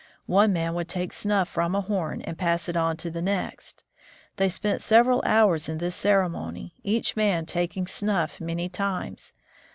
One 0.25 0.51
man 0.51 0.73
would 0.73 0.89
take 0.89 1.13
snuff 1.13 1.47
from 1.47 1.75
a 1.75 1.81
horn, 1.81 2.21
and 2.23 2.35
pass 2.35 2.67
it 2.67 2.75
on 2.75 2.97
to 2.97 3.11
the 3.11 3.21
next. 3.21 3.83
They 4.37 4.49
spent 4.49 4.81
several 4.81 5.21
hours 5.27 5.69
in 5.69 5.77
this 5.77 5.93
cere 5.95 6.27
mony, 6.27 6.73
each 6.83 7.15
man 7.15 7.45
taking 7.45 7.85
snuff 7.85 8.41
many 8.41 8.67
times. 8.67 9.33